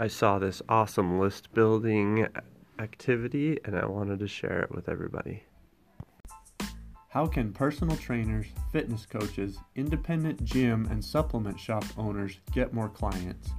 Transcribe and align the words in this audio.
I 0.00 0.06
saw 0.06 0.38
this 0.38 0.62
awesome 0.68 1.18
list 1.18 1.52
building 1.54 2.24
activity 2.78 3.58
and 3.64 3.76
I 3.76 3.84
wanted 3.84 4.20
to 4.20 4.28
share 4.28 4.60
it 4.60 4.70
with 4.70 4.88
everybody. 4.88 5.42
How 7.08 7.26
can 7.26 7.52
personal 7.52 7.96
trainers, 7.96 8.46
fitness 8.70 9.06
coaches, 9.06 9.58
independent 9.74 10.44
gym, 10.44 10.86
and 10.92 11.04
supplement 11.04 11.58
shop 11.58 11.84
owners 11.96 12.38
get 12.52 12.72
more 12.72 12.88
clients? 12.88 13.50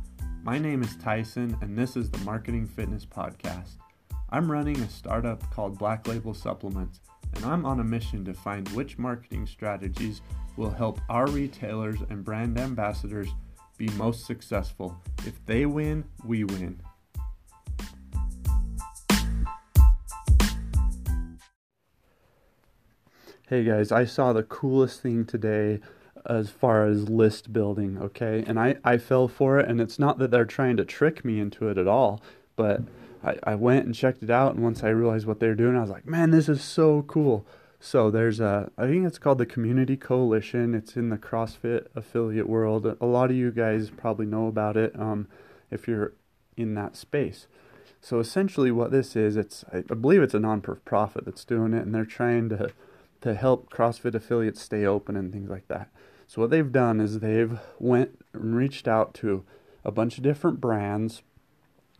My 0.41 0.57
name 0.57 0.81
is 0.81 0.95
Tyson, 0.95 1.57
and 1.59 1.77
this 1.77 1.97
is 1.97 2.09
the 2.09 2.19
Marketing 2.19 2.65
Fitness 2.65 3.05
Podcast. 3.05 3.71
I'm 4.29 4.49
running 4.49 4.79
a 4.79 4.89
startup 4.89 5.43
called 5.51 5.77
Black 5.77 6.07
Label 6.07 6.33
Supplements, 6.33 7.01
and 7.35 7.43
I'm 7.43 7.65
on 7.65 7.81
a 7.81 7.83
mission 7.83 8.23
to 8.23 8.33
find 8.33 8.65
which 8.69 8.97
marketing 8.97 9.45
strategies 9.45 10.21
will 10.55 10.71
help 10.71 11.01
our 11.09 11.27
retailers 11.27 11.99
and 12.09 12.23
brand 12.23 12.57
ambassadors 12.57 13.27
be 13.79 13.87
most 13.91 14.25
successful. 14.25 15.01
If 15.25 15.43
they 15.45 15.65
win, 15.65 16.03
we 16.25 16.43
win. 16.43 16.81
Hey 23.47 23.63
guys, 23.63 23.91
I 23.93 24.03
saw 24.03 24.33
the 24.33 24.43
coolest 24.43 25.01
thing 25.01 25.25
today 25.25 25.79
as 26.25 26.49
far 26.49 26.85
as 26.85 27.07
list 27.09 27.53
building, 27.53 27.97
okay? 27.99 28.43
And 28.45 28.59
I, 28.59 28.75
I 28.83 28.97
fell 28.97 29.29
for 29.29 29.59
it, 29.59 29.69
and 29.69 29.79
it's 29.79 29.97
not 29.97 30.19
that 30.19 30.29
they're 30.29 30.43
trying 30.43 30.75
to 30.75 30.83
trick 30.83 31.23
me 31.23 31.39
into 31.39 31.69
it 31.69 31.77
at 31.77 31.87
all, 31.87 32.21
but 32.57 32.81
I, 33.23 33.37
I 33.43 33.55
went 33.55 33.85
and 33.85 33.95
checked 33.95 34.21
it 34.21 34.29
out, 34.29 34.55
and 34.55 34.63
once 34.63 34.83
I 34.83 34.89
realized 34.89 35.25
what 35.25 35.39
they're 35.39 35.55
doing, 35.55 35.77
I 35.77 35.81
was 35.81 35.89
like, 35.89 36.05
man, 36.05 36.31
this 36.31 36.49
is 36.49 36.61
so 36.61 37.03
cool. 37.03 37.47
So 37.79 38.11
there's 38.11 38.39
a, 38.39 38.71
I 38.77 38.87
think 38.87 39.07
it's 39.07 39.17
called 39.17 39.37
the 39.37 39.45
Community 39.45 39.95
Coalition. 39.95 40.75
It's 40.75 40.97
in 40.97 41.09
the 41.09 41.17
CrossFit 41.17 41.87
affiliate 41.95 42.49
world. 42.49 42.85
A 42.99 43.05
lot 43.05 43.29
of 43.29 43.37
you 43.37 43.51
guys 43.51 43.89
probably 43.89 44.25
know 44.25 44.47
about 44.47 44.75
it 44.75 44.97
um, 44.99 45.27
if 45.71 45.87
you're 45.87 46.13
in 46.57 46.75
that 46.75 46.97
space. 46.97 47.47
So 48.01 48.19
essentially, 48.19 48.71
what 48.71 48.91
this 48.91 49.15
is, 49.15 49.37
it's 49.37 49.63
I 49.73 49.81
believe 49.81 50.21
it's 50.21 50.33
a 50.33 50.39
non-profit 50.39 51.25
that's 51.25 51.45
doing 51.45 51.73
it, 51.73 51.85
and 51.85 51.93
they're 51.93 52.05
trying 52.05 52.49
to 52.49 52.71
to 53.21 53.33
help 53.33 53.69
CrossFit 53.69 54.15
affiliates 54.15 54.61
stay 54.61 54.85
open 54.85 55.17
and 55.17 55.31
things 55.33 55.49
like 55.49 55.67
that. 55.67 55.89
So 56.27 56.41
what 56.41 56.51
they've 56.51 56.71
done 56.71 57.01
is 57.01 57.19
they've 57.19 57.59
went 57.79 58.23
and 58.33 58.55
reached 58.55 58.87
out 58.87 59.13
to 59.15 59.43
a 59.83 59.91
bunch 59.91 60.17
of 60.17 60.23
different 60.23 60.61
brands, 60.61 61.21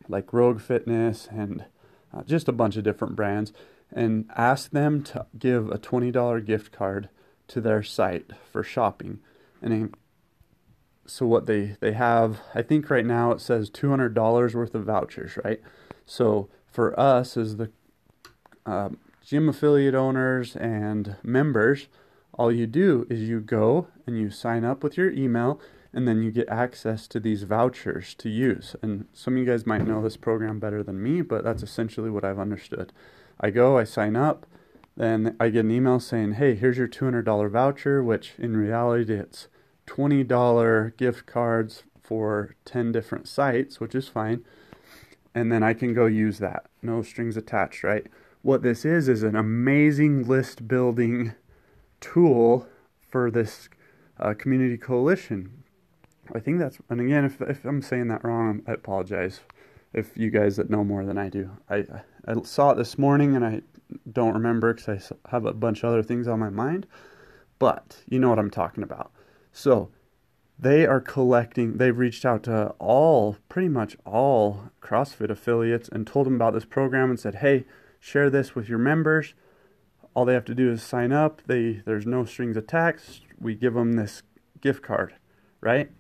like 0.08 0.32
Rogue 0.32 0.62
Fitness 0.62 1.28
and 1.32 1.66
uh, 2.14 2.24
just 2.24 2.48
a 2.48 2.54
bunch 2.54 2.78
of 2.78 2.84
different 2.84 3.16
brands, 3.16 3.52
and 3.92 4.26
ask 4.36 4.72
them 4.72 5.04
to 5.04 5.26
give 5.38 5.70
a 5.70 5.78
$20 5.78 6.46
gift 6.46 6.72
card 6.72 7.10
to 7.48 7.62
their 7.62 7.84
site 7.84 8.32
for 8.52 8.64
shopping. 8.64 9.20
And 9.62 9.94
so 11.06 11.26
what 11.26 11.48
they 11.48 11.76
they 11.80 11.94
have, 11.94 12.40
I 12.54 12.62
think 12.62 12.90
right 12.90 13.06
now 13.06 13.32
it 13.32 13.42
says 13.42 13.70
$200 13.70 14.54
worth 14.54 14.76
of 14.76 14.86
vouchers, 14.86 15.38
right? 15.44 15.60
So 16.06 16.50
for 16.68 16.98
us 17.00 17.36
as 17.36 17.58
the 17.58 17.72
um, 18.66 18.98
gym 19.26 19.50
affiliate 19.50 19.96
owners 19.96 20.56
and 20.56 21.16
members, 21.24 21.88
all 22.34 22.52
you 22.52 22.68
do 22.68 23.06
is 23.10 23.22
you 23.22 23.40
go 23.40 23.88
and 24.06 24.18
you 24.18 24.30
sign 24.30 24.64
up 24.64 24.84
with 24.84 24.98
your 24.98 25.12
email 25.12 25.60
and 25.92 26.08
then 26.08 26.22
you 26.22 26.32
get 26.32 26.48
access 26.50 27.08
to 27.08 27.20
these 27.20 27.44
vouchers 27.44 28.14
to 28.14 28.30
use. 28.30 28.76
And 28.82 29.08
some 29.12 29.34
of 29.34 29.40
you 29.40 29.46
guys 29.46 29.66
might 29.66 29.88
know 29.88 30.02
this 30.02 30.18
program 30.18 30.60
better 30.60 30.84
than 30.84 31.02
me, 31.02 31.22
but 31.22 31.44
that's 31.44 31.64
essentially 31.64 32.12
what 32.12 32.24
I've 32.24 32.40
understood. 32.40 32.94
I 33.40 33.50
go, 33.50 33.78
I 33.78 33.84
sign 33.84 34.16
up, 34.16 34.46
then 34.98 35.36
I 35.40 35.50
get 35.50 35.66
an 35.66 35.72
email 35.72 36.00
saying, 36.00 36.34
hey, 36.34 36.56
here's 36.56 36.78
your 36.78 36.88
$200 36.88 37.50
voucher, 37.50 38.04
which 38.04 38.34
in 38.38 38.58
reality 38.58 39.14
it's 39.14 39.48
$20 39.88 40.98
gift 40.98 41.26
cards 41.26 41.84
for 42.02 42.56
10 42.66 42.92
different 42.92 43.28
sites, 43.28 43.80
which 43.80 43.96
is 43.96 44.10
fine. 44.10 44.44
And 45.34 45.52
then 45.52 45.64
I 45.64 45.74
can 45.74 45.94
go 45.94 46.06
use 46.06 46.40
that. 46.40 46.66
No 46.82 47.02
strings 47.02 47.38
attached, 47.38 47.84
right? 47.84 48.08
What 48.42 48.62
this 48.62 48.84
is, 48.84 49.08
is 49.08 49.24
an 49.24 49.36
amazing 49.36 50.28
list 50.28 50.68
building 50.68 51.34
tool 52.02 52.68
for 53.10 53.32
this 53.32 53.70
uh, 54.20 54.34
community 54.34 54.78
coalition. 54.78 55.64
I 56.34 56.40
think 56.40 56.60
that's, 56.60 56.80
and 56.90 57.00
again, 57.00 57.26
if, 57.26 57.42
if 57.42 57.64
I'm 57.64 57.82
saying 57.82 58.08
that 58.10 58.24
wrong, 58.24 58.64
I 58.68 58.74
apologize 58.74 59.42
if 59.94 60.16
you 60.16 60.30
guys 60.30 60.58
that 60.58 60.70
know 60.70 60.84
more 60.84 61.06
than 61.06 61.18
I 61.18 61.30
do. 61.30 61.50
I, 61.70 61.86
I 62.28 62.42
saw 62.44 62.72
it 62.72 62.78
this 62.78 62.98
morning 62.98 63.36
and 63.36 63.46
I 63.46 63.62
don't 64.12 64.34
remember 64.34 64.74
because 64.74 65.12
I 65.26 65.30
have 65.32 65.46
a 65.46 65.54
bunch 65.54 65.84
of 65.84 65.90
other 65.90 66.04
things 66.04 66.28
on 66.28 66.40
my 66.40 66.50
mind, 66.50 66.86
but 67.58 67.98
you 68.08 68.20
know 68.20 68.30
what 68.30 68.40
I'm 68.40 68.52
talking 68.52 68.84
about. 68.84 69.12
So 69.52 69.90
they 70.60 70.86
are 70.86 71.00
collecting, 71.00 71.78
they've 71.78 71.98
reached 71.98 72.26
out 72.26 72.44
to 72.44 72.70
all, 72.80 73.38
pretty 73.48 73.70
much 73.70 73.98
all 74.06 74.70
CrossFit 74.82 75.30
affiliates 75.30 75.90
and 75.90 76.06
told 76.06 76.28
them 76.28 76.36
about 76.36 76.54
this 76.54 76.66
program 76.66 77.10
and 77.10 77.20
said, 77.20 77.36
hey, 77.36 77.66
share 78.00 78.30
this 78.30 78.56
with 78.56 78.70
your 78.70 78.78
members. 78.78 79.34
All 80.14 80.26
they 80.26 80.34
have 80.34 80.46
to 80.46 80.56
do 80.56 80.72
is 80.72 80.84
sign 80.84 81.12
up. 81.12 81.42
They 81.46 81.82
there's 81.86 82.06
no 82.06 82.26
strings 82.26 82.58
attached. 82.58 83.24
We 83.40 83.56
give 83.56 83.74
them 83.74 83.94
this 83.94 84.24
gift 84.60 84.82
card, 84.82 85.16
right? 85.62 85.92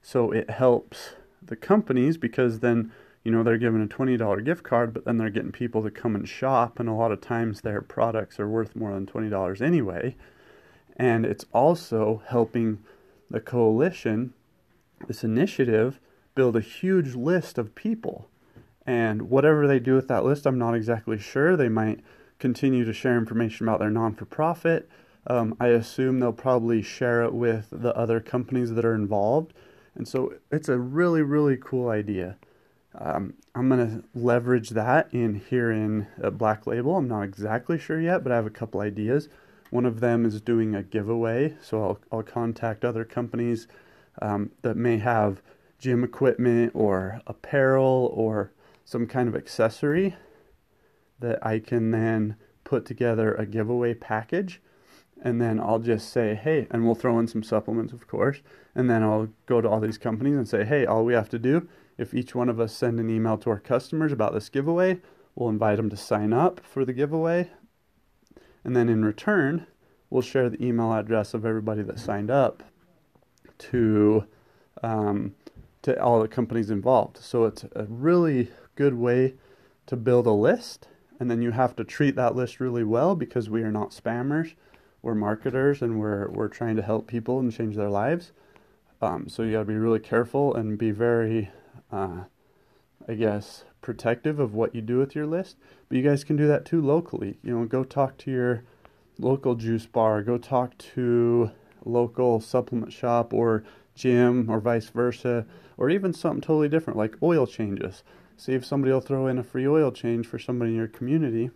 So 0.00 0.30
it 0.30 0.48
helps 0.48 1.14
the 1.42 1.56
companies 1.56 2.16
because 2.16 2.60
then 2.60 2.92
you 3.26 3.32
know, 3.32 3.42
they're 3.42 3.58
given 3.58 3.82
a 3.82 3.88
$20 3.88 4.44
gift 4.44 4.62
card, 4.62 4.94
but 4.94 5.04
then 5.04 5.16
they're 5.16 5.30
getting 5.30 5.50
people 5.50 5.82
to 5.82 5.90
come 5.90 6.14
and 6.14 6.28
shop, 6.28 6.78
and 6.78 6.88
a 6.88 6.92
lot 6.92 7.10
of 7.10 7.20
times 7.20 7.60
their 7.60 7.82
products 7.82 8.38
are 8.38 8.48
worth 8.48 8.76
more 8.76 8.94
than 8.94 9.04
$20 9.04 9.60
anyway. 9.60 10.14
And 10.96 11.26
it's 11.26 11.44
also 11.52 12.22
helping 12.28 12.84
the 13.28 13.40
coalition, 13.40 14.32
this 15.08 15.24
initiative, 15.24 15.98
build 16.36 16.54
a 16.54 16.60
huge 16.60 17.16
list 17.16 17.58
of 17.58 17.74
people. 17.74 18.28
And 18.86 19.22
whatever 19.22 19.66
they 19.66 19.80
do 19.80 19.96
with 19.96 20.06
that 20.06 20.24
list, 20.24 20.46
I'm 20.46 20.56
not 20.56 20.76
exactly 20.76 21.18
sure. 21.18 21.56
They 21.56 21.68
might 21.68 22.04
continue 22.38 22.84
to 22.84 22.92
share 22.92 23.18
information 23.18 23.66
about 23.66 23.80
their 23.80 23.90
non 23.90 24.14
for 24.14 24.26
profit. 24.26 24.88
Um, 25.26 25.56
I 25.58 25.70
assume 25.70 26.20
they'll 26.20 26.32
probably 26.32 26.80
share 26.80 27.24
it 27.24 27.34
with 27.34 27.70
the 27.72 27.92
other 27.96 28.20
companies 28.20 28.72
that 28.74 28.84
are 28.84 28.94
involved. 28.94 29.52
And 29.96 30.06
so 30.06 30.34
it's 30.52 30.68
a 30.68 30.78
really, 30.78 31.22
really 31.22 31.56
cool 31.56 31.88
idea. 31.88 32.36
Um, 32.94 33.34
I'm 33.54 33.68
going 33.68 33.86
to 33.86 34.04
leverage 34.18 34.70
that 34.70 35.12
in 35.12 35.34
here 35.34 35.70
in 35.70 36.06
a 36.18 36.30
Black 36.30 36.66
Label. 36.66 36.96
I'm 36.96 37.08
not 37.08 37.22
exactly 37.22 37.78
sure 37.78 38.00
yet, 38.00 38.22
but 38.22 38.32
I 38.32 38.36
have 38.36 38.46
a 38.46 38.50
couple 38.50 38.80
ideas. 38.80 39.28
One 39.70 39.84
of 39.84 40.00
them 40.00 40.24
is 40.24 40.40
doing 40.40 40.74
a 40.74 40.82
giveaway, 40.82 41.56
so 41.62 41.82
I'll, 41.82 41.98
I'll 42.12 42.22
contact 42.22 42.84
other 42.84 43.04
companies 43.04 43.66
um, 44.22 44.50
that 44.62 44.76
may 44.76 44.98
have 44.98 45.42
gym 45.78 46.04
equipment 46.04 46.72
or 46.74 47.20
apparel 47.26 48.10
or 48.14 48.52
some 48.84 49.06
kind 49.06 49.28
of 49.28 49.36
accessory 49.36 50.14
that 51.18 51.44
I 51.44 51.58
can 51.58 51.90
then 51.90 52.36
put 52.64 52.86
together 52.86 53.34
a 53.34 53.46
giveaway 53.46 53.94
package. 53.94 54.62
And 55.22 55.40
then 55.40 55.58
I'll 55.58 55.78
just 55.78 56.10
say, 56.10 56.34
hey, 56.34 56.66
and 56.70 56.84
we'll 56.84 56.94
throw 56.94 57.18
in 57.18 57.26
some 57.26 57.42
supplements, 57.42 57.92
of 57.92 58.06
course. 58.06 58.42
And 58.74 58.88
then 58.88 59.02
I'll 59.02 59.28
go 59.46 59.60
to 59.60 59.68
all 59.68 59.80
these 59.80 59.98
companies 59.98 60.36
and 60.36 60.46
say, 60.46 60.64
hey, 60.64 60.86
all 60.86 61.04
we 61.04 61.14
have 61.14 61.30
to 61.30 61.38
do 61.38 61.68
if 61.98 62.14
each 62.14 62.34
one 62.34 62.48
of 62.48 62.60
us 62.60 62.74
send 62.74 63.00
an 63.00 63.10
email 63.10 63.38
to 63.38 63.50
our 63.50 63.60
customers 63.60 64.12
about 64.12 64.34
this 64.34 64.48
giveaway, 64.48 65.00
we'll 65.34 65.48
invite 65.48 65.76
them 65.76 65.90
to 65.90 65.96
sign 65.96 66.32
up 66.32 66.60
for 66.60 66.84
the 66.84 66.92
giveaway. 66.92 67.50
And 68.64 68.74
then 68.74 68.88
in 68.88 69.04
return, 69.04 69.66
we'll 70.10 70.22
share 70.22 70.50
the 70.50 70.62
email 70.64 70.92
address 70.92 71.34
of 71.34 71.46
everybody 71.46 71.82
that 71.82 71.98
signed 71.98 72.30
up 72.30 72.62
to 73.58 74.26
um, 74.82 75.34
to 75.82 76.00
all 76.02 76.20
the 76.20 76.28
companies 76.28 76.68
involved. 76.68 77.18
So 77.18 77.44
it's 77.44 77.64
a 77.74 77.84
really 77.84 78.50
good 78.74 78.94
way 78.94 79.34
to 79.86 79.96
build 79.96 80.26
a 80.26 80.32
list, 80.32 80.88
and 81.20 81.30
then 81.30 81.40
you 81.40 81.52
have 81.52 81.76
to 81.76 81.84
treat 81.84 82.16
that 82.16 82.34
list 82.34 82.60
really 82.60 82.84
well 82.84 83.14
because 83.14 83.48
we 83.48 83.62
are 83.62 83.70
not 83.70 83.90
spammers. 83.90 84.54
We're 85.00 85.14
marketers, 85.14 85.82
and 85.82 86.00
we're 86.00 86.28
we're 86.28 86.48
trying 86.48 86.76
to 86.76 86.82
help 86.82 87.06
people 87.06 87.38
and 87.38 87.52
change 87.52 87.76
their 87.76 87.88
lives. 87.88 88.32
Um, 89.00 89.28
so 89.28 89.42
you 89.42 89.52
got 89.52 89.60
to 89.60 89.64
be 89.66 89.74
really 89.74 90.00
careful 90.00 90.54
and 90.54 90.76
be 90.76 90.90
very 90.90 91.50
uh, 91.90 92.24
I 93.08 93.14
guess, 93.14 93.64
protective 93.80 94.40
of 94.40 94.54
what 94.54 94.74
you 94.74 94.80
do 94.80 94.98
with 94.98 95.14
your 95.14 95.26
list. 95.26 95.56
But 95.88 95.96
you 95.96 96.02
guys 96.02 96.24
can 96.24 96.36
do 96.36 96.46
that 96.48 96.64
too 96.64 96.80
locally. 96.80 97.38
You 97.42 97.58
know, 97.58 97.64
go 97.64 97.84
talk 97.84 98.18
to 98.18 98.30
your 98.30 98.64
local 99.18 99.54
juice 99.54 99.86
bar, 99.86 100.22
go 100.22 100.38
talk 100.38 100.76
to 100.94 101.50
local 101.84 102.40
supplement 102.40 102.92
shop 102.92 103.32
or 103.32 103.64
gym 103.94 104.50
or 104.50 104.60
vice 104.60 104.88
versa, 104.88 105.46
or 105.76 105.88
even 105.88 106.12
something 106.12 106.40
totally 106.40 106.68
different 106.68 106.98
like 106.98 107.16
oil 107.22 107.46
changes. 107.46 108.02
See 108.36 108.52
if 108.52 108.66
somebody 108.66 108.92
will 108.92 109.00
throw 109.00 109.26
in 109.26 109.38
a 109.38 109.44
free 109.44 109.66
oil 109.66 109.90
change 109.90 110.26
for 110.26 110.38
somebody 110.38 110.72
in 110.72 110.76
your 110.76 110.88
community. 110.88 111.50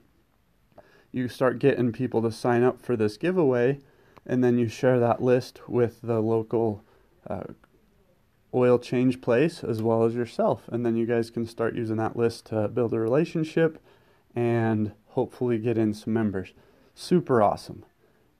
You 1.12 1.28
start 1.28 1.58
getting 1.58 1.92
people 1.92 2.22
to 2.22 2.32
sign 2.32 2.62
up 2.62 2.80
for 2.80 2.96
this 2.96 3.16
giveaway, 3.16 3.80
and 4.24 4.42
then 4.42 4.56
you 4.56 4.68
share 4.68 5.00
that 5.00 5.20
list 5.20 5.68
with 5.68 6.00
the 6.02 6.20
local 6.20 6.84
uh, 7.28 7.42
oil 8.54 8.78
change 8.78 9.20
place 9.20 9.62
as 9.62 9.82
well 9.82 10.04
as 10.04 10.14
yourself. 10.14 10.68
And 10.68 10.84
then 10.84 10.96
you 10.96 11.06
guys 11.06 11.30
can 11.30 11.46
start 11.46 11.74
using 11.74 11.96
that 11.96 12.16
list 12.16 12.46
to 12.46 12.68
build 12.68 12.92
a 12.92 13.00
relationship 13.00 13.78
and 14.34 14.92
hopefully 15.08 15.58
get 15.58 15.78
in 15.78 15.94
some 15.94 16.12
members. 16.12 16.52
Super 16.94 17.42
awesome. 17.42 17.84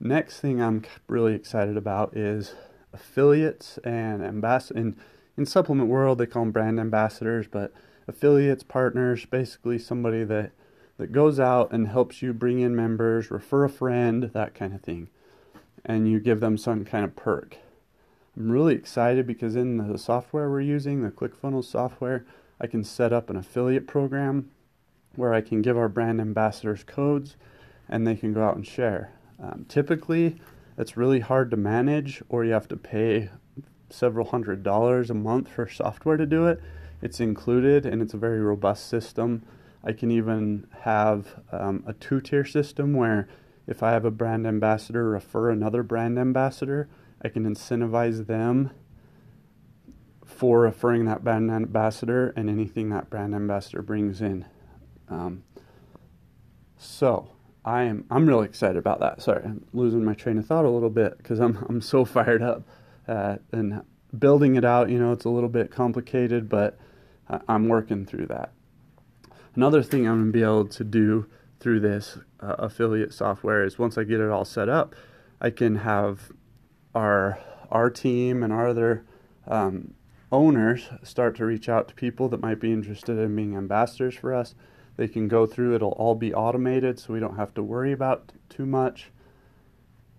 Next 0.00 0.40
thing 0.40 0.60
I'm 0.60 0.82
really 1.08 1.34
excited 1.34 1.76
about 1.76 2.16
is 2.16 2.54
affiliates 2.92 3.78
and 3.84 4.22
ambassadors. 4.22 4.80
In, 4.80 4.96
in 5.36 5.46
supplement 5.46 5.88
world, 5.88 6.18
they 6.18 6.26
call 6.26 6.42
them 6.42 6.52
brand 6.52 6.80
ambassadors, 6.80 7.46
but 7.46 7.72
affiliates, 8.08 8.62
partners, 8.62 9.26
basically 9.26 9.78
somebody 9.78 10.24
that 10.24 10.52
that 11.00 11.12
goes 11.12 11.40
out 11.40 11.72
and 11.72 11.88
helps 11.88 12.20
you 12.20 12.34
bring 12.34 12.60
in 12.60 12.76
members, 12.76 13.30
refer 13.30 13.64
a 13.64 13.70
friend, 13.70 14.24
that 14.34 14.54
kind 14.54 14.74
of 14.74 14.82
thing. 14.82 15.08
And 15.82 16.06
you 16.06 16.20
give 16.20 16.40
them 16.40 16.58
some 16.58 16.84
kind 16.84 17.06
of 17.06 17.16
perk. 17.16 17.56
I'm 18.36 18.50
really 18.50 18.74
excited 18.74 19.26
because 19.26 19.56
in 19.56 19.76
the 19.76 19.98
software 19.98 20.48
we're 20.48 20.60
using, 20.60 21.02
the 21.02 21.10
ClickFunnels 21.10 21.64
software, 21.64 22.24
I 22.60 22.66
can 22.66 22.84
set 22.84 23.12
up 23.12 23.28
an 23.28 23.36
affiliate 23.36 23.86
program 23.86 24.50
where 25.16 25.34
I 25.34 25.40
can 25.40 25.62
give 25.62 25.76
our 25.76 25.88
brand 25.88 26.20
ambassadors 26.20 26.84
codes 26.84 27.36
and 27.88 28.06
they 28.06 28.14
can 28.14 28.32
go 28.32 28.44
out 28.44 28.56
and 28.56 28.66
share. 28.66 29.12
Um, 29.42 29.66
typically, 29.68 30.36
it's 30.78 30.96
really 30.96 31.20
hard 31.20 31.50
to 31.50 31.56
manage, 31.56 32.22
or 32.28 32.44
you 32.44 32.52
have 32.52 32.68
to 32.68 32.76
pay 32.76 33.30
several 33.90 34.26
hundred 34.28 34.62
dollars 34.62 35.10
a 35.10 35.14
month 35.14 35.48
for 35.48 35.68
software 35.68 36.16
to 36.16 36.26
do 36.26 36.46
it. 36.46 36.60
It's 37.02 37.20
included 37.20 37.84
and 37.84 38.00
it's 38.00 38.14
a 38.14 38.18
very 38.18 38.40
robust 38.40 38.86
system. 38.86 39.42
I 39.82 39.92
can 39.92 40.10
even 40.10 40.66
have 40.82 41.40
um, 41.50 41.82
a 41.86 41.94
two 41.94 42.20
tier 42.20 42.44
system 42.44 42.92
where 42.92 43.28
if 43.66 43.82
I 43.82 43.92
have 43.92 44.04
a 44.04 44.10
brand 44.10 44.46
ambassador 44.46 45.08
refer 45.08 45.50
another 45.50 45.82
brand 45.82 46.18
ambassador, 46.18 46.88
I 47.22 47.28
can 47.28 47.44
incentivize 47.44 48.26
them 48.26 48.70
for 50.24 50.60
referring 50.60 51.04
that 51.04 51.22
brand 51.22 51.50
ambassador 51.50 52.32
and 52.36 52.48
anything 52.48 52.88
that 52.90 53.10
brand 53.10 53.34
ambassador 53.34 53.82
brings 53.82 54.20
in. 54.22 54.46
Um, 55.08 55.42
so 56.78 57.32
I 57.64 57.82
am 57.82 58.06
I'm 58.10 58.26
really 58.26 58.46
excited 58.46 58.78
about 58.78 59.00
that. 59.00 59.20
Sorry, 59.20 59.44
I'm 59.44 59.66
losing 59.72 60.04
my 60.04 60.14
train 60.14 60.38
of 60.38 60.46
thought 60.46 60.64
a 60.64 60.70
little 60.70 60.90
bit 60.90 61.18
because 61.18 61.40
I'm 61.40 61.64
I'm 61.68 61.80
so 61.80 62.04
fired 62.06 62.42
up 62.42 62.62
uh, 63.06 63.36
and 63.52 63.82
building 64.18 64.54
it 64.56 64.64
out. 64.64 64.88
You 64.88 64.98
know, 64.98 65.12
it's 65.12 65.26
a 65.26 65.30
little 65.30 65.48
bit 65.48 65.70
complicated, 65.70 66.48
but 66.48 66.78
I'm 67.48 67.68
working 67.68 68.06
through 68.06 68.26
that. 68.26 68.52
Another 69.54 69.82
thing 69.82 70.06
I'm 70.06 70.26
to 70.26 70.32
be 70.32 70.42
able 70.42 70.66
to 70.66 70.84
do 70.84 71.26
through 71.58 71.80
this 71.80 72.18
uh, 72.40 72.54
affiliate 72.58 73.12
software 73.12 73.64
is 73.64 73.78
once 73.78 73.98
I 73.98 74.04
get 74.04 74.20
it 74.20 74.30
all 74.30 74.44
set 74.44 74.68
up, 74.68 74.94
I 75.40 75.50
can 75.50 75.76
have 75.76 76.32
our 76.94 77.38
our 77.70 77.90
team 77.90 78.42
and 78.42 78.52
our 78.52 78.68
other 78.68 79.04
um, 79.46 79.94
owners 80.32 80.88
start 81.02 81.36
to 81.36 81.44
reach 81.44 81.68
out 81.68 81.88
to 81.88 81.94
people 81.94 82.28
that 82.28 82.40
might 82.40 82.58
be 82.58 82.72
interested 82.72 83.16
in 83.16 83.36
being 83.36 83.56
ambassadors 83.56 84.16
for 84.16 84.34
us. 84.34 84.54
They 84.96 85.08
can 85.08 85.28
go 85.28 85.46
through; 85.46 85.74
it'll 85.74 85.92
all 85.92 86.14
be 86.14 86.34
automated, 86.34 86.98
so 86.98 87.12
we 87.12 87.20
don't 87.20 87.36
have 87.36 87.54
to 87.54 87.62
worry 87.62 87.92
about 87.92 88.32
too 88.48 88.66
much. 88.66 89.10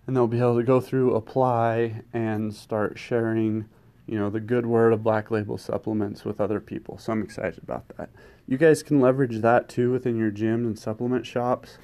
And 0.07 0.15
they'll 0.15 0.27
be 0.27 0.39
able 0.39 0.57
to 0.57 0.63
go 0.63 0.81
through, 0.81 1.15
apply, 1.15 2.01
and 2.11 2.53
start 2.53 2.97
sharing 2.97 3.65
you 4.11 4.19
know, 4.19 4.29
the 4.29 4.39
good 4.39 4.65
word 4.65 4.91
of 4.91 5.03
Black 5.03 5.31
Label 5.31 5.57
supplements 5.57 6.25
with 6.25 6.41
other 6.41 6.59
people. 6.59 6.97
So 6.97 7.13
I'm 7.13 7.23
excited 7.23 7.63
about 7.63 7.87
that. 7.97 8.09
You 8.45 8.57
guys 8.57 8.83
can 8.83 8.99
leverage 8.99 9.39
that 9.39 9.69
too 9.69 9.91
within 9.91 10.17
your 10.17 10.31
gyms 10.31 10.65
and 10.65 10.77
supplement 10.77 11.25
shops 11.25 11.77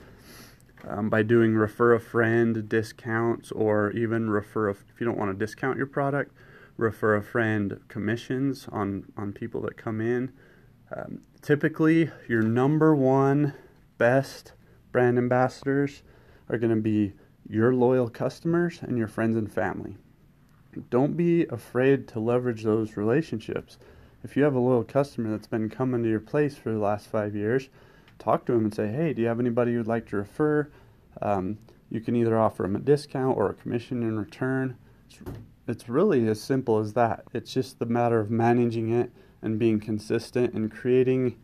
um, 0.87 1.09
by 1.09 1.23
doing 1.23 1.55
refer 1.55 1.93
a 1.93 1.99
friend 1.99 2.67
discounts 2.67 3.51
or 3.51 3.91
even 3.91 4.29
refer 4.29 4.69
a, 4.69 4.71
if 4.71 4.99
you 4.99 5.05
don't 5.05 5.17
want 5.17 5.31
to 5.31 5.45
discount 5.45 5.77
your 5.77 5.87
product, 5.87 6.33
refer 6.75 7.15
a 7.15 7.23
friend 7.23 7.79
commissions 7.87 8.67
on, 8.71 9.11
on 9.15 9.33
people 9.33 9.61
that 9.61 9.77
come 9.77 10.01
in. 10.01 10.31
Um, 10.95 11.21
typically, 11.41 12.11
your 12.27 12.41
number 12.41 12.95
one 12.95 13.53
best 13.97 14.53
brand 14.91 15.17
ambassadors 15.17 16.03
are 16.49 16.57
going 16.57 16.75
to 16.75 16.81
be 16.81 17.13
your 17.49 17.73
loyal 17.73 18.09
customers 18.09 18.79
and 18.81 18.97
your 18.97 19.07
friends 19.07 19.35
and 19.35 19.51
family 19.51 19.97
don't 20.89 21.17
be 21.17 21.45
afraid 21.45 22.07
to 22.09 22.19
leverage 22.19 22.63
those 22.63 22.97
relationships. 22.97 23.77
If 24.23 24.35
you 24.35 24.43
have 24.43 24.55
a 24.55 24.59
loyal 24.59 24.83
customer 24.83 25.31
that's 25.31 25.47
been 25.47 25.69
coming 25.69 26.03
to 26.03 26.09
your 26.09 26.19
place 26.19 26.57
for 26.57 26.71
the 26.71 26.79
last 26.79 27.07
five 27.07 27.35
years, 27.35 27.69
talk 28.19 28.45
to 28.45 28.53
them 28.53 28.65
and 28.65 28.73
say, 28.73 28.87
hey, 28.87 29.13
do 29.13 29.21
you 29.21 29.27
have 29.27 29.39
anybody 29.39 29.71
you'd 29.71 29.87
like 29.87 30.07
to 30.09 30.17
refer? 30.17 30.69
Um, 31.21 31.57
you 31.89 32.01
can 32.01 32.15
either 32.15 32.37
offer 32.37 32.63
them 32.63 32.75
a 32.75 32.79
discount 32.79 33.37
or 33.37 33.49
a 33.49 33.53
commission 33.53 34.03
in 34.03 34.19
return. 34.19 34.77
It's, 35.09 35.19
it's 35.67 35.89
really 35.89 36.27
as 36.27 36.41
simple 36.41 36.79
as 36.79 36.93
that. 36.93 37.23
It's 37.33 37.53
just 37.53 37.79
the 37.79 37.85
matter 37.85 38.19
of 38.19 38.29
managing 38.29 38.91
it 38.91 39.11
and 39.41 39.59
being 39.59 39.79
consistent 39.79 40.53
and 40.53 40.71
creating 40.71 41.37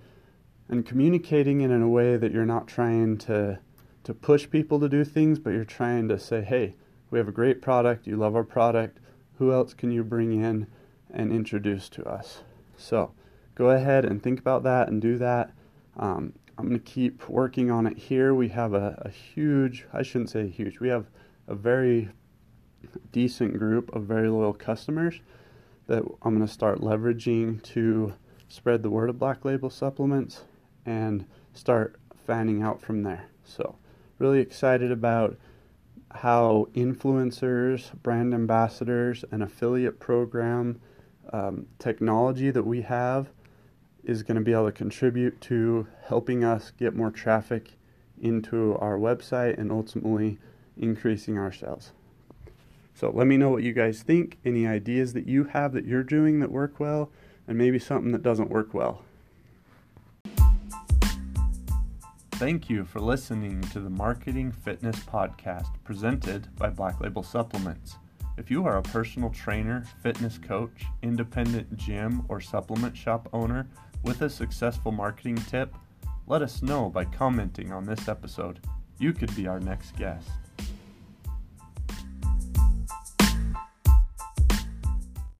and 0.69 0.85
communicating 0.85 1.61
it 1.61 1.71
in 1.71 1.81
a 1.81 1.89
way 1.89 2.17
that 2.17 2.31
you're 2.31 2.45
not 2.45 2.67
trying 2.67 3.17
to 3.17 3.59
to 4.03 4.13
push 4.13 4.49
people 4.49 4.79
to 4.81 4.89
do 4.89 5.05
things, 5.05 5.39
but 5.39 5.51
you're 5.51 5.63
trying 5.63 6.09
to 6.09 6.19
say, 6.19 6.41
hey, 6.41 6.75
we 7.09 7.17
have 7.17 7.27
a 7.29 7.33
great 7.33 7.61
product, 7.61 8.05
you 8.05 8.17
love 8.17 8.35
our 8.35 8.43
product, 8.43 8.99
who 9.37 9.53
else 9.53 9.73
can 9.73 9.91
you 9.91 10.03
bring 10.03 10.43
in 10.43 10.67
and 11.09 11.31
introduce 11.31 11.87
to 11.89 12.03
us? 12.03 12.41
So 12.75 13.13
go 13.55 13.69
ahead 13.69 14.03
and 14.03 14.21
think 14.21 14.39
about 14.39 14.63
that 14.63 14.89
and 14.89 15.01
do 15.01 15.17
that. 15.19 15.51
Um, 15.95 16.33
I'm 16.57 16.67
going 16.67 16.79
to 16.79 16.91
keep 16.91 17.27
working 17.27 17.71
on 17.71 17.87
it 17.87 17.97
here. 17.97 18.33
We 18.33 18.49
have 18.49 18.73
a, 18.73 19.01
a 19.05 19.09
huge, 19.09 19.85
I 19.91 20.03
shouldn't 20.03 20.29
say 20.29 20.47
huge, 20.47 20.79
we 20.79 20.89
have 20.89 21.07
a 21.47 21.55
very 21.55 22.09
decent 23.11 23.57
group 23.57 23.93
of 23.95 24.03
very 24.03 24.29
loyal 24.29 24.53
customers 24.53 25.19
that 25.87 26.03
I'm 26.21 26.35
going 26.35 26.47
to 26.47 26.53
start 26.53 26.81
leveraging 26.81 27.63
to 27.63 28.13
spread 28.47 28.83
the 28.83 28.89
word 28.89 29.09
of 29.09 29.19
Black 29.19 29.43
Label 29.45 29.69
supplements 29.69 30.43
and 30.85 31.25
start 31.53 31.95
fanning 32.25 32.61
out 32.61 32.81
from 32.81 33.03
there. 33.03 33.25
So, 33.43 33.77
really 34.19 34.39
excited 34.39 34.91
about 34.91 35.37
how 36.11 36.67
influencers, 36.75 37.91
brand 38.03 38.33
ambassadors, 38.33 39.25
and 39.31 39.41
affiliate 39.41 39.99
program 39.99 40.79
um, 41.31 41.65
technology 41.79 42.51
that 42.51 42.63
we 42.63 42.81
have 42.81 43.29
is 44.03 44.23
going 44.23 44.35
to 44.35 44.41
be 44.41 44.53
able 44.53 44.65
to 44.65 44.71
contribute 44.71 45.39
to 45.41 45.87
helping 46.07 46.43
us 46.43 46.71
get 46.77 46.95
more 46.95 47.11
traffic 47.11 47.73
into 48.21 48.77
our 48.77 48.97
website 48.97 49.57
and 49.57 49.71
ultimately 49.71 50.37
increasing 50.77 51.37
our 51.37 51.51
sales. 51.51 51.91
So 52.95 53.09
let 53.09 53.27
me 53.27 53.37
know 53.37 53.49
what 53.49 53.63
you 53.63 53.73
guys 53.73 54.03
think, 54.03 54.37
any 54.45 54.67
ideas 54.67 55.13
that 55.13 55.27
you 55.27 55.45
have 55.45 55.73
that 55.73 55.85
you're 55.85 56.03
doing 56.03 56.39
that 56.39 56.51
work 56.51 56.79
well, 56.79 57.09
and 57.47 57.57
maybe 57.57 57.79
something 57.79 58.11
that 58.11 58.21
doesn't 58.23 58.49
work 58.49 58.73
well. 58.73 59.03
Thank 62.33 62.69
you 62.69 62.83
for 62.83 62.99
listening 62.99 63.61
to 63.71 63.79
the 63.79 63.89
Marketing 63.89 64.51
Fitness 64.51 64.99
Podcast 64.99 65.69
presented 65.83 66.53
by 66.57 66.69
Black 66.69 66.99
Label 66.99 67.23
Supplements. 67.23 67.95
If 68.37 68.49
you 68.49 68.65
are 68.65 68.77
a 68.77 68.81
personal 68.81 69.29
trainer, 69.29 69.85
fitness 70.01 70.39
coach, 70.39 70.85
independent 71.03 71.77
gym, 71.77 72.25
or 72.29 72.41
supplement 72.41 72.97
shop 72.97 73.29
owner 73.31 73.67
with 74.03 74.21
a 74.21 74.29
successful 74.29 74.91
marketing 74.91 75.35
tip, 75.35 75.73
let 76.27 76.41
us 76.41 76.61
know 76.61 76.89
by 76.89 77.05
commenting 77.05 77.71
on 77.71 77.85
this 77.85 78.07
episode. 78.07 78.59
You 78.99 79.13
could 79.13 79.35
be 79.35 79.47
our 79.47 79.59
next 79.59 79.95
guest. 79.95 80.29